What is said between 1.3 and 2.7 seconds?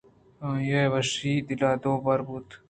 ءَ دل دو بہر بوت